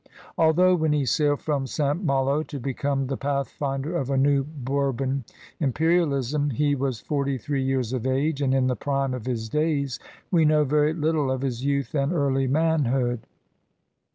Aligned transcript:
Although, 0.35 0.77
when 0.77 0.93
he 0.93 1.05
sailed 1.05 1.41
from 1.41 1.67
St. 1.67 2.03
Malo 2.03 2.41
to 2.41 2.59
become 2.59 3.05
the 3.05 3.17
pathfinder 3.17 3.95
of 3.95 4.09
a 4.09 4.17
new 4.17 4.43
Bourbon 4.43 5.25
imperialism, 5.59 6.49
he 6.49 6.73
was 6.73 6.99
forty 7.01 7.37
three 7.37 7.61
years 7.63 7.93
of 7.93 8.07
age 8.07 8.41
and 8.41 8.51
in 8.55 8.65
the 8.65 8.75
prime 8.75 9.13
of 9.13 9.27
his 9.27 9.47
days, 9.47 9.99
we 10.31 10.43
know 10.43 10.63
very 10.63 10.93
little 10.93 11.29
of 11.29 11.41
his 11.43 11.63
youth 11.63 11.93
and 11.93 12.11
early 12.13 12.47
manhood. 12.47 13.19